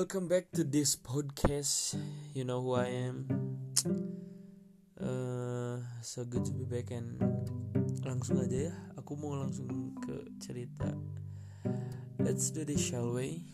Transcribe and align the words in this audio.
welcome 0.00 0.28
back 0.28 0.50
to 0.50 0.64
this 0.64 0.96
podcast. 0.96 1.94
You 2.32 2.48
know 2.48 2.62
who 2.62 2.72
I 2.72 2.86
am. 2.86 3.28
Uh, 4.96 5.76
so 6.00 6.24
good 6.24 6.42
to 6.46 6.52
be 6.56 6.64
back 6.64 6.88
and 6.88 7.20
langsung 8.00 8.40
aja 8.40 8.72
ya. 8.72 8.74
Aku 8.96 9.12
mau 9.20 9.36
langsung 9.36 9.92
ke 10.00 10.24
cerita. 10.40 10.96
Let's 12.16 12.48
do 12.48 12.64
this, 12.64 12.80
shall 12.80 13.12
we? 13.12 13.44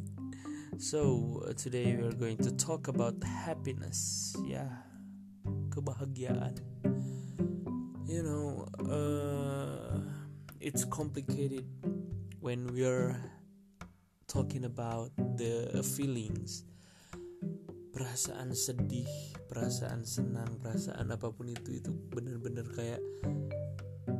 so 0.80 1.44
uh, 1.44 1.52
today 1.52 1.92
we 1.92 2.08
are 2.08 2.16
going 2.16 2.40
to 2.40 2.56
talk 2.56 2.88
about 2.88 3.20
happiness. 3.20 4.32
Ya, 4.48 4.64
kebahagiaan. 5.76 6.56
You 8.08 8.24
know, 8.24 8.64
uh, 8.80 10.00
it's 10.56 10.88
complicated 10.88 11.68
when 12.40 12.64
we 12.72 12.88
are 12.88 13.35
talking 14.26 14.66
about 14.66 15.14
the 15.38 15.82
feelings. 15.82 16.66
Perasaan 17.94 18.52
sedih 18.52 19.08
perasaan 19.46 20.04
senang 20.04 20.60
perasaan 20.60 21.08
apa 21.14 21.32
pun 21.32 21.48
itu 21.48 21.80
itu 21.80 21.94
benar-benar 22.12 22.66
kayak 22.74 23.00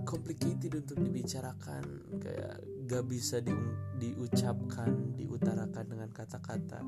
complicated 0.07 0.81
untuk 0.81 1.03
dibicarakan 1.03 1.85
kayak 2.23 2.57
gak 2.87 3.05
bisa 3.05 3.43
di, 3.43 3.53
diucapkan 4.01 5.19
diutarakan 5.19 5.85
dengan 5.93 6.11
kata-kata. 6.15 6.81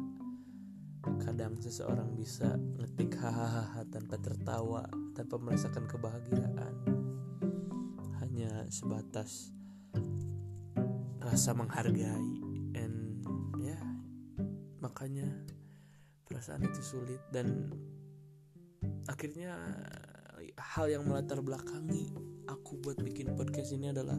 Kadang 1.26 1.58
seseorang 1.60 2.14
bisa 2.16 2.56
ngetik 2.56 3.18
hahaha 3.20 3.84
tanpa 3.90 4.16
tertawa 4.22 4.86
tanpa 5.12 5.36
merasakan 5.36 5.84
kebahagiaan. 5.90 6.74
Hanya 8.22 8.64
sebatas 8.72 9.52
rasa 11.20 11.52
menghargai 11.52 12.47
makanya 14.98 15.30
perasaan 16.26 16.66
itu 16.66 16.82
sulit 16.82 17.22
dan 17.30 17.70
akhirnya 19.06 19.54
hal 20.58 20.90
yang 20.90 21.06
melatar 21.06 21.38
belakangi 21.38 22.10
aku 22.50 22.82
buat 22.82 22.98
bikin 22.98 23.30
podcast 23.38 23.78
ini 23.78 23.94
adalah 23.94 24.18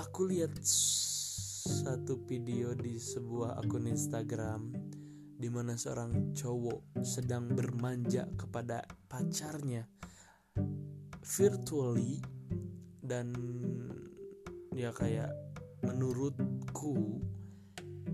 aku 0.00 0.32
lihat 0.32 0.56
satu 0.64 2.16
video 2.24 2.72
di 2.72 2.96
sebuah 2.96 3.60
akun 3.60 3.92
Instagram 3.92 4.72
di 5.36 5.52
mana 5.52 5.76
seorang 5.76 6.32
cowok 6.32 7.04
sedang 7.04 7.52
bermanja 7.52 8.32
kepada 8.40 8.80
pacarnya 9.12 9.84
virtually 11.20 12.16
dan 13.04 13.28
dia 14.72 14.88
kayak 14.96 15.41
menurutku 15.82 17.22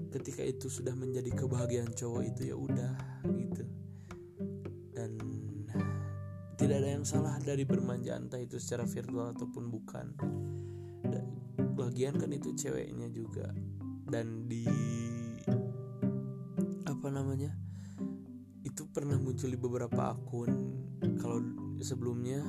ketika 0.08 0.40
itu 0.40 0.72
sudah 0.72 0.96
menjadi 0.96 1.28
kebahagiaan 1.36 1.92
cowok 1.92 2.22
itu 2.24 2.52
ya 2.52 2.56
udah 2.56 2.94
gitu. 3.28 3.64
Dan 4.96 5.14
tidak 6.58 6.76
ada 6.82 6.90
yang 6.98 7.06
salah 7.06 7.38
dari 7.38 7.62
bermanja 7.62 8.18
entah 8.18 8.40
itu 8.40 8.58
secara 8.58 8.88
virtual 8.88 9.30
ataupun 9.36 9.70
bukan. 9.70 10.06
Bagian 11.78 12.18
kan 12.18 12.34
itu 12.34 12.50
ceweknya 12.58 13.06
juga. 13.14 13.54
Dan 14.08 14.50
di 14.50 14.66
apa 16.82 17.08
namanya 17.14 17.54
itu 18.66 18.82
pernah 18.90 19.14
muncul 19.20 19.46
di 19.46 19.60
beberapa 19.60 20.10
akun. 20.10 20.50
Kalau 21.22 21.38
sebelumnya 21.78 22.42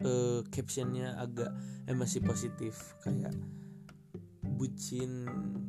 uh, 0.00 0.40
captionnya 0.48 1.20
agak 1.20 1.52
eh, 1.84 1.92
masih 1.92 2.24
positif. 2.24 2.96
Kayak 3.04 3.36
bucin 4.54 5.26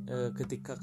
uh, 0.07 0.29
ketika 0.37 0.77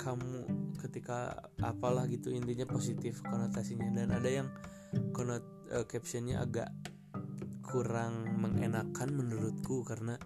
kamu 0.00 0.48
ketika 0.80 1.46
apalah 1.62 2.08
gitu 2.10 2.32
intinya 2.32 2.66
positif 2.66 3.22
konotasinya. 3.22 3.92
Dan 3.92 4.10
ada 4.10 4.28
yang 4.28 4.48
konot 5.12 5.44
uh, 5.70 5.84
captionnya 5.86 6.42
agak 6.42 6.72
kurang 7.62 8.28
mengenakan 8.36 9.08
menurutku 9.16 9.80
karena 9.86 10.20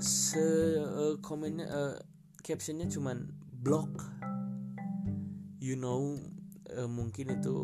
se 0.00 0.40
uh, 0.80 1.16
komennya 1.20 1.66
uh, 1.68 1.96
captionnya 2.40 2.88
cuman 2.88 3.28
blog 3.52 3.90
you 5.60 5.76
know 5.76 6.16
uh, 6.72 6.88
mungkin 6.88 7.36
itu 7.36 7.56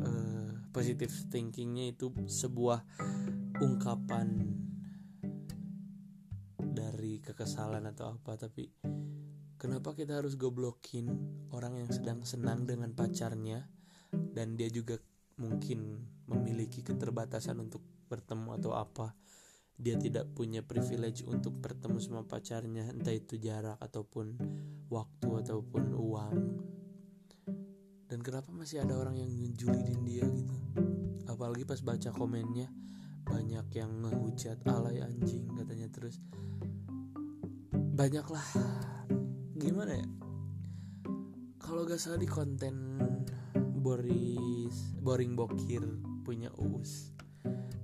uh, 0.00 0.48
positive 0.74 1.12
thinkingnya 1.30 1.96
itu 1.96 2.12
sebuah 2.28 2.84
ungkapan 3.60 4.56
kekesalan 7.40 7.88
atau 7.88 8.12
apa 8.12 8.36
tapi 8.36 8.68
kenapa 9.56 9.96
kita 9.96 10.20
harus 10.20 10.36
goblokin 10.36 11.08
orang 11.56 11.80
yang 11.80 11.88
sedang 11.88 12.20
senang 12.20 12.68
dengan 12.68 12.92
pacarnya 12.92 13.64
dan 14.12 14.60
dia 14.60 14.68
juga 14.68 15.00
mungkin 15.40 16.04
memiliki 16.28 16.84
keterbatasan 16.84 17.56
untuk 17.64 17.80
bertemu 18.12 18.60
atau 18.60 18.76
apa? 18.76 19.16
Dia 19.72 19.96
tidak 19.96 20.36
punya 20.36 20.60
privilege 20.60 21.24
untuk 21.24 21.56
bertemu 21.56 21.96
sama 21.96 22.28
pacarnya 22.28 22.92
entah 22.92 23.16
itu 23.16 23.40
jarak 23.40 23.80
ataupun 23.80 24.36
waktu 24.92 25.28
ataupun 25.40 25.96
uang. 25.96 26.36
Dan 28.04 28.20
kenapa 28.20 28.52
masih 28.52 28.84
ada 28.84 29.00
orang 29.00 29.16
yang 29.16 29.32
julidin 29.56 30.04
dia 30.04 30.28
gitu? 30.28 30.56
Apalagi 31.24 31.64
pas 31.64 31.80
baca 31.80 32.12
komennya 32.12 32.68
banyak 33.24 33.64
yang 33.72 34.04
ngehujat 34.04 34.60
alay 34.68 35.00
anjing 35.00 35.48
katanya 35.56 35.88
terus 35.88 36.20
banyak 38.00 38.32
lah 38.32 38.48
gimana 39.60 39.92
ya? 39.92 40.08
Kalau 41.60 41.84
gak 41.84 42.00
salah 42.00 42.16
di 42.16 42.24
konten 42.24 42.96
Boris 43.76 44.96
Boring 45.04 45.36
Bokir 45.36 45.84
punya 46.24 46.48
Uus. 46.56 47.12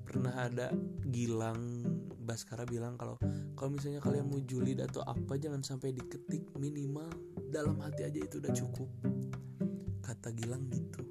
Pernah 0.08 0.48
ada 0.48 0.72
Gilang 1.04 1.84
Baskara 2.16 2.64
bilang 2.64 2.96
kalau 2.96 3.20
kalau 3.60 3.76
misalnya 3.76 4.00
kalian 4.00 4.32
mau 4.32 4.40
julid 4.40 4.80
atau 4.80 5.04
apa 5.04 5.36
jangan 5.36 5.60
sampai 5.60 5.92
diketik 5.92 6.48
minimal 6.56 7.12
dalam 7.52 7.76
hati 7.84 8.08
aja 8.08 8.16
itu 8.16 8.40
udah 8.40 8.56
cukup. 8.56 8.88
Kata 10.00 10.32
Gilang 10.32 10.64
gitu. 10.72 11.04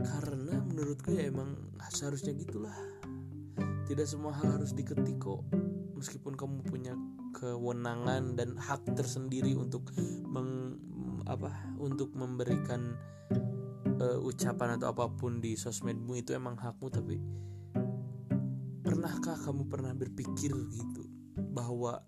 Karena 0.00 0.56
menurutku 0.64 1.12
ya 1.12 1.28
emang 1.28 1.52
seharusnya 1.92 2.32
gitulah. 2.32 2.72
Tidak 3.84 4.08
semua 4.08 4.32
hal 4.40 4.56
harus 4.56 4.72
diketik 4.72 5.20
kok 5.20 5.69
meskipun 6.00 6.32
kamu 6.32 6.64
punya 6.64 6.96
kewenangan 7.36 8.34
dan 8.40 8.56
hak 8.56 8.80
tersendiri 8.96 9.52
untuk 9.52 9.92
meng, 10.24 10.80
apa 11.28 11.52
untuk 11.76 12.16
memberikan 12.16 12.96
uh, 14.00 14.18
ucapan 14.24 14.80
atau 14.80 14.96
apa 14.96 15.12
pun 15.12 15.44
di 15.44 15.54
sosmedmu 15.54 16.16
itu 16.16 16.32
emang 16.32 16.56
hakmu 16.56 16.88
tapi 16.88 17.20
pernahkah 18.80 19.36
kamu 19.44 19.68
pernah 19.68 19.92
berpikir 19.92 20.56
gitu 20.72 21.04
bahwa 21.52 22.00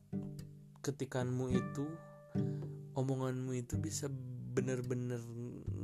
ketikanmu 0.80 1.52
itu 1.52 1.84
omonganmu 2.96 3.52
itu 3.54 3.76
bisa 3.76 4.08
bener-bener 4.52 5.20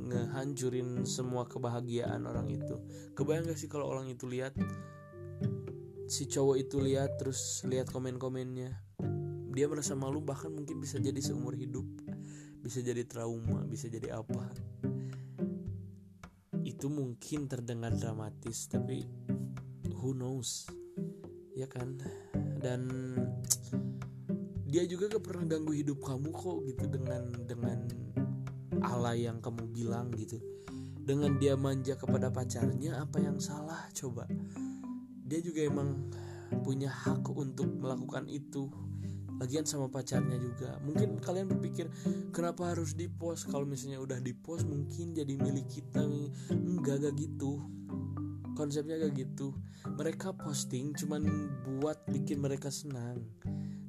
ngehancurin 0.09 1.05
semua 1.05 1.45
kebahagiaan 1.45 2.25
orang 2.25 2.49
itu? 2.49 2.77
Kebayang 3.13 3.49
gak 3.49 3.59
sih 3.61 3.69
kalau 3.69 3.89
orang 3.89 4.09
itu 4.09 4.25
lihat 4.25 4.57
si 6.09 6.25
cowok 6.25 6.57
itu 6.57 6.81
lihat 6.81 7.21
terus 7.21 7.61
lihat 7.69 7.93
komen-komennya. 7.93 8.73
Dia 9.53 9.69
merasa 9.69 9.93
malu 9.93 10.25
bahkan 10.25 10.49
mungkin 10.49 10.81
bisa 10.81 10.97
jadi 10.97 11.21
seumur 11.21 11.53
hidup. 11.53 11.85
Bisa 12.59 12.81
jadi 12.81 13.05
trauma 13.05 13.61
bisa 13.69 13.85
jadi 13.93 14.17
apa. 14.17 14.49
Itu 16.65 16.89
mungkin 16.89 17.45
terdengar 17.45 17.93
dramatis 17.93 18.65
tapi 18.65 19.05
who 20.01 20.17
knows? 20.17 20.65
Ya 21.53 21.69
kan? 21.69 22.01
Dan 22.57 22.89
dia 24.65 24.89
juga 24.89 25.13
gak 25.13 25.23
pernah 25.29 25.45
ganggu 25.45 25.77
hidup 25.77 26.01
kamu 26.01 26.33
kok 26.33 26.57
gitu 26.65 26.85
dengan 26.89 27.23
dengan 27.45 27.79
ala 28.81 29.13
yang 29.13 29.37
kamu 29.45 29.69
bilang 29.69 30.09
gitu. 30.17 30.41
Dengan 31.05 31.37
dia 31.37 31.53
manja 31.53 31.93
kepada 31.93 32.33
pacarnya 32.33 32.97
apa 32.97 33.21
yang 33.21 33.37
salah 33.37 33.85
coba 33.93 34.25
dia 35.29 35.45
juga 35.45 35.61
emang 35.61 36.09
punya 36.65 36.89
hak 36.89 37.29
untuk 37.29 37.69
melakukan 37.69 38.25
itu. 38.25 38.73
Lagian 39.39 39.63
sama 39.63 39.87
pacarnya 39.87 40.35
juga. 40.35 40.75
Mungkin 40.83 41.21
kalian 41.23 41.47
berpikir 41.47 41.87
kenapa 42.35 42.75
harus 42.75 42.97
di 42.97 43.07
post 43.07 43.47
kalau 43.47 43.63
misalnya 43.63 44.01
udah 44.03 44.19
di 44.19 44.35
post 44.35 44.67
mungkin 44.67 45.15
jadi 45.15 45.39
milik 45.39 45.69
kita. 45.69 46.03
Enggak 46.51 47.07
gak 47.07 47.15
gitu. 47.15 47.63
Konsepnya 48.57 48.99
gak 48.99 49.15
gitu. 49.15 49.55
Mereka 49.95 50.35
posting 50.35 50.91
cuman 50.97 51.23
buat 51.79 52.03
bikin 52.11 52.43
mereka 52.43 52.67
senang. 52.67 53.23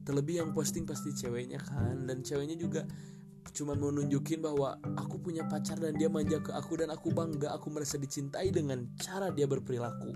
Terlebih 0.07 0.45
yang 0.45 0.51
posting 0.55 0.87
pasti 0.87 1.11
ceweknya 1.11 1.59
kan. 1.59 2.07
Dan 2.07 2.23
ceweknya 2.23 2.55
juga 2.55 2.87
cuman 3.51 3.77
mau 3.83 3.91
nunjukin 3.91 4.39
bahwa 4.39 4.79
aku 4.95 5.19
punya 5.19 5.43
pacar 5.51 5.83
dan 5.83 5.99
dia 5.99 6.07
manja 6.07 6.39
ke 6.39 6.55
aku 6.55 6.79
dan 6.79 6.95
aku 6.95 7.11
bangga. 7.11 7.59
Aku 7.59 7.75
merasa 7.75 7.99
dicintai 7.99 8.55
dengan 8.55 8.87
cara 9.03 9.35
dia 9.35 9.51
berperilaku 9.51 10.15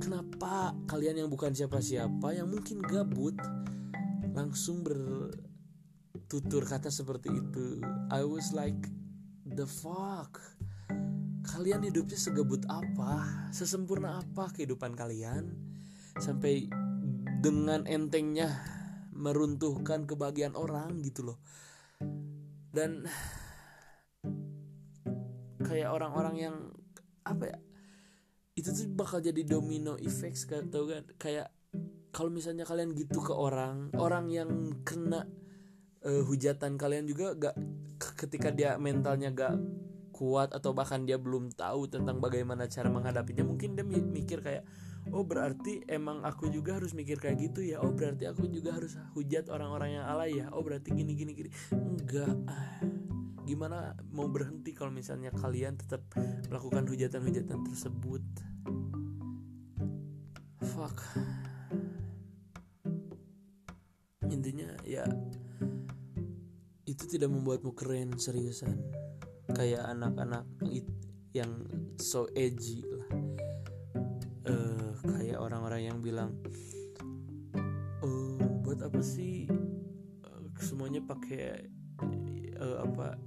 kenapa 0.00 0.72
kalian 0.88 1.22
yang 1.22 1.28
bukan 1.28 1.52
siapa-siapa 1.52 2.32
yang 2.32 2.48
mungkin 2.48 2.80
gabut 2.80 3.36
langsung 4.32 4.80
bertutur 4.80 6.64
kata 6.64 6.88
seperti 6.88 7.28
itu? 7.28 7.84
I 8.08 8.24
was 8.24 8.56
like 8.56 8.80
the 9.44 9.68
fuck? 9.68 10.40
Kalian 11.44 11.84
hidupnya 11.84 12.16
segabut 12.16 12.64
apa? 12.72 13.28
Sesempurna 13.52 14.24
apa 14.24 14.48
kehidupan 14.56 14.96
kalian? 14.96 15.52
Sampai 16.16 16.72
dengan 17.44 17.84
entengnya 17.84 18.56
meruntuhkan 19.12 20.08
kebahagiaan 20.08 20.56
orang 20.56 21.04
gitu 21.04 21.28
loh. 21.28 21.38
Dan 22.72 23.04
kayak 25.60 25.92
orang-orang 25.92 26.36
yang 26.40 26.56
apa 27.28 27.52
ya 27.52 27.58
itu 28.60 28.70
tuh 28.76 28.86
bakal 28.92 29.24
jadi 29.24 29.40
domino 29.42 29.96
effects 29.96 30.44
kan 30.44 30.68
tau 30.68 30.84
kan? 30.84 31.08
Kayak 31.16 31.48
kalau 32.12 32.28
misalnya 32.28 32.68
kalian 32.68 32.92
gitu 32.92 33.24
ke 33.24 33.32
orang 33.32 33.88
orang 33.96 34.28
yang 34.28 34.50
kena 34.84 35.24
uh, 36.04 36.22
hujatan 36.26 36.76
kalian 36.76 37.06
juga 37.06 37.32
gak 37.38 37.56
ketika 38.18 38.52
dia 38.52 38.76
mentalnya 38.76 39.32
gak 39.32 39.56
kuat 40.12 40.52
atau 40.52 40.76
bahkan 40.76 41.08
dia 41.08 41.16
belum 41.16 41.56
tahu 41.56 41.88
tentang 41.88 42.20
bagaimana 42.20 42.68
cara 42.68 42.92
menghadapinya 42.92 43.40
mungkin 43.46 43.72
dia 43.72 43.86
mikir 43.88 44.44
kayak 44.44 44.68
oh 45.16 45.24
berarti 45.24 45.80
emang 45.88 46.20
aku 46.20 46.52
juga 46.52 46.76
harus 46.76 46.92
mikir 46.92 47.16
kayak 47.16 47.40
gitu 47.40 47.64
ya? 47.64 47.80
Oh 47.80 47.96
berarti 47.96 48.28
aku 48.28 48.44
juga 48.52 48.76
harus 48.76 49.00
hujat 49.16 49.48
orang-orang 49.48 49.96
yang 49.96 50.04
alay 50.04 50.44
ya? 50.44 50.52
Oh 50.52 50.60
berarti 50.60 50.92
gini 50.92 51.16
gini 51.16 51.32
gini. 51.32 51.50
Enggak 51.72 52.36
gimana 53.50 53.98
mau 54.14 54.30
berhenti 54.30 54.70
kalau 54.70 54.94
misalnya 54.94 55.34
kalian 55.34 55.74
tetap 55.74 56.06
melakukan 56.46 56.86
hujatan-hujatan 56.86 57.66
tersebut 57.66 58.22
fuck. 60.62 60.96
Intinya 64.30 64.70
ya 64.86 65.04
itu 66.88 67.04
tidak 67.06 67.30
membuatmu 67.30 67.76
keren 67.76 68.16
seriusan. 68.16 68.80
Kayak 69.52 69.92
anak-anak 69.92 70.46
yang 71.36 71.50
so 72.00 72.26
edgy 72.34 72.82
lah. 72.86 73.08
Uh, 74.48 74.90
kayak 75.04 75.38
orang-orang 75.38 75.92
yang 75.92 75.98
bilang 76.00 76.32
oh 78.00 78.40
buat 78.64 78.80
apa 78.80 78.98
sih 79.04 79.44
uh, 80.24 80.42
semuanya 80.56 81.04
pakai 81.04 81.68
uh, 82.56 82.88
apa 82.88 83.20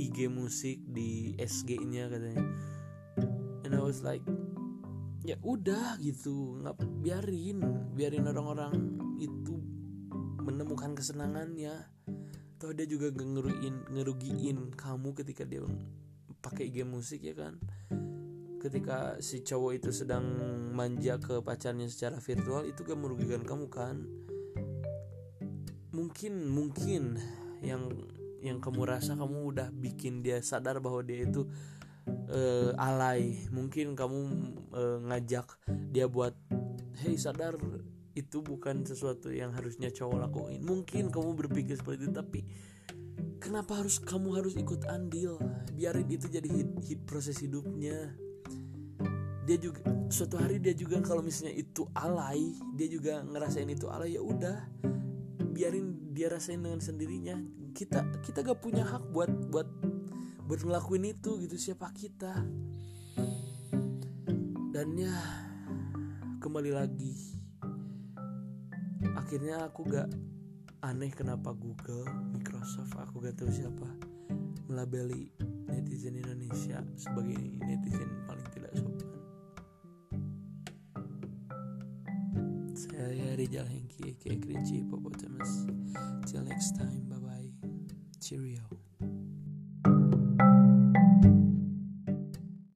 IG 0.00 0.30
musik 0.32 0.80
di 0.88 1.34
SG-nya 1.36 2.08
katanya 2.08 2.46
and 3.70 3.78
I 3.78 3.86
was 3.86 4.02
like 4.02 4.26
ya 5.22 5.38
udah 5.46 6.02
gitu. 6.02 6.58
Nggak 6.58 6.82
biarin. 7.06 7.58
Biarin 7.94 8.26
orang-orang 8.26 8.74
itu 9.22 9.54
menemukan 10.42 10.98
kesenangannya. 10.98 11.86
Toh 12.58 12.74
dia 12.74 12.84
juga 12.84 13.14
ngerugiin 13.14 13.94
ngerugiin 13.94 14.74
kamu 14.74 15.14
ketika 15.16 15.46
dia 15.46 15.62
pakai 16.42 16.74
game 16.74 16.98
musik 16.98 17.22
ya 17.22 17.38
kan? 17.38 17.62
Ketika 18.58 19.22
si 19.24 19.40
cowok 19.40 19.72
itu 19.80 19.90
sedang 19.94 20.26
manja 20.74 21.16
ke 21.16 21.40
pacarnya 21.40 21.88
secara 21.88 22.20
virtual 22.20 22.68
itu 22.68 22.82
kan 22.84 22.98
merugikan 22.98 23.46
kamu 23.46 23.66
kan? 23.70 23.96
Mungkin 25.94 26.50
mungkin 26.50 27.16
yang 27.62 27.86
yang 28.40 28.60
kamu 28.60 28.88
rasa 28.88 29.16
kamu 29.16 29.52
udah 29.52 29.68
bikin 29.72 30.24
dia 30.24 30.40
sadar 30.40 30.80
bahwa 30.80 31.04
dia 31.04 31.28
itu 31.28 31.48
uh, 32.30 32.70
alay. 32.78 33.36
Mungkin 33.50 33.98
kamu 33.98 34.20
uh, 34.74 34.98
ngajak 35.10 35.46
dia 35.90 36.06
buat 36.06 36.34
hey 37.00 37.16
sadar 37.16 37.56
itu 38.14 38.42
bukan 38.42 38.82
sesuatu 38.84 39.30
yang 39.30 39.54
harusnya 39.54 39.88
cowok 39.90 40.18
lakuin. 40.28 40.60
Mungkin 40.62 41.08
kamu 41.08 41.34
berpikir 41.46 41.78
seperti 41.78 42.06
itu 42.06 42.14
tapi 42.14 42.40
kenapa 43.40 43.80
harus 43.80 43.98
kamu 44.02 44.36
harus 44.36 44.54
ikut 44.54 44.86
andil? 44.90 45.40
Biarin 45.74 46.10
itu 46.12 46.28
jadi 46.28 46.46
hit, 46.46 46.70
hit 46.84 47.00
proses 47.08 47.40
hidupnya. 47.40 48.14
Dia 49.48 49.56
juga 49.58 49.82
suatu 50.12 50.38
hari 50.38 50.62
dia 50.62 50.76
juga 50.76 51.00
kalau 51.02 51.24
misalnya 51.24 51.56
itu 51.58 51.88
alay 51.96 52.54
dia 52.76 52.86
juga 52.86 53.24
ngerasain 53.24 53.66
itu 53.66 53.88
alay 53.88 54.14
ya 54.14 54.22
udah. 54.22 54.58
Biarin 55.50 56.14
dia 56.14 56.30
rasain 56.30 56.60
dengan 56.60 56.78
sendirinya. 56.78 57.40
Kita 57.70 58.02
kita 58.22 58.42
gak 58.42 58.60
punya 58.60 58.82
hak 58.82 59.10
buat 59.14 59.30
buat 59.50 59.66
buat 60.50 60.66
ngelakuin 60.66 61.14
itu 61.14 61.38
gitu 61.46 61.54
siapa 61.54 61.94
kita 61.94 62.34
dan 64.74 64.88
ya 64.98 65.14
kembali 66.42 66.74
lagi 66.74 67.38
akhirnya 69.14 69.70
aku 69.70 69.86
gak 69.86 70.10
aneh 70.82 71.14
kenapa 71.14 71.54
Google, 71.54 72.02
Microsoft, 72.34 72.98
aku 72.98 73.22
gak 73.22 73.38
tahu 73.38 73.46
siapa 73.46 73.86
melabeli 74.66 75.30
netizen 75.70 76.18
Indonesia 76.18 76.82
sebagai 76.98 77.38
netizen 77.62 78.10
paling 78.26 78.48
tidak 78.50 78.74
sopan. 78.74 79.06
Saya 82.74 83.38
Rijal 83.38 83.70
Hengki, 83.70 84.18
kayak 84.18 84.42
Cringy 84.42 84.82
Hippopotamus. 84.82 85.70
Till 86.26 86.42
next 86.42 86.74
time, 86.74 87.06
bye 87.06 87.22
bye. 87.22 87.54
Cheerio. 88.18 88.89